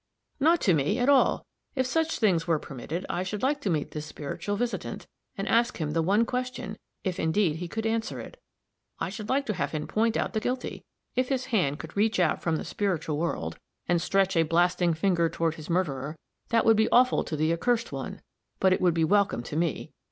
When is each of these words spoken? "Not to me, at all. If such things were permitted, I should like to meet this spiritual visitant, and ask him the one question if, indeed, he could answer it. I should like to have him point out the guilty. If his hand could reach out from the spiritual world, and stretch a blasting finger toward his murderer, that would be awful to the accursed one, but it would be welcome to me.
"Not 0.39 0.61
to 0.61 0.73
me, 0.73 0.97
at 0.97 1.09
all. 1.09 1.45
If 1.75 1.85
such 1.85 2.17
things 2.17 2.47
were 2.47 2.57
permitted, 2.57 3.05
I 3.07 3.21
should 3.21 3.43
like 3.43 3.61
to 3.61 3.69
meet 3.69 3.91
this 3.91 4.07
spiritual 4.07 4.55
visitant, 4.55 5.05
and 5.37 5.47
ask 5.47 5.77
him 5.77 5.91
the 5.91 6.01
one 6.01 6.25
question 6.25 6.79
if, 7.03 7.19
indeed, 7.19 7.57
he 7.57 7.67
could 7.67 7.85
answer 7.85 8.19
it. 8.19 8.41
I 8.99 9.09
should 9.11 9.29
like 9.29 9.45
to 9.45 9.53
have 9.53 9.73
him 9.73 9.85
point 9.87 10.17
out 10.17 10.33
the 10.33 10.39
guilty. 10.39 10.83
If 11.15 11.29
his 11.29 11.45
hand 11.53 11.77
could 11.77 11.95
reach 11.95 12.19
out 12.19 12.41
from 12.41 12.55
the 12.55 12.65
spiritual 12.65 13.19
world, 13.19 13.59
and 13.87 14.01
stretch 14.01 14.35
a 14.35 14.41
blasting 14.41 14.95
finger 14.95 15.29
toward 15.29 15.53
his 15.53 15.69
murderer, 15.69 16.17
that 16.49 16.65
would 16.65 16.77
be 16.77 16.89
awful 16.89 17.23
to 17.23 17.35
the 17.35 17.53
accursed 17.53 17.91
one, 17.91 18.21
but 18.59 18.73
it 18.73 18.81
would 18.81 18.95
be 18.95 19.03
welcome 19.03 19.43
to 19.43 19.55
me. 19.55 19.91